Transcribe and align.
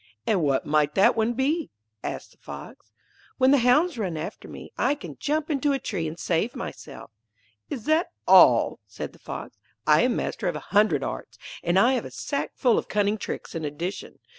'And 0.25 0.41
what 0.41 0.65
might 0.65 0.95
that 0.95 1.15
one 1.15 1.33
be?' 1.35 1.69
asked 2.03 2.31
the 2.31 2.37
Fox. 2.39 2.91
'When 3.37 3.51
the 3.51 3.59
hounds 3.59 3.99
run 3.99 4.17
after 4.17 4.47
me, 4.47 4.71
I 4.75 4.95
can 4.95 5.15
jump 5.19 5.47
into 5.51 5.73
a 5.73 5.77
tree 5.79 6.07
and 6.07 6.17
save 6.17 6.55
myself.' 6.55 7.11
'Is 7.69 7.85
that 7.85 8.07
all?' 8.27 8.79
said 8.87 9.13
the 9.13 9.19
Fox. 9.19 9.59
'I 9.85 10.01
am 10.01 10.15
master 10.15 10.47
of 10.47 10.55
a 10.55 10.59
hundred 10.73 11.03
arts, 11.03 11.37
and 11.63 11.77
I 11.77 11.93
have 11.93 12.05
a 12.05 12.09
sack 12.09 12.53
full 12.55 12.79
of 12.79 12.87
cunning 12.87 13.19
tricks 13.19 13.53
in 13.53 13.63
addition. 13.63 14.17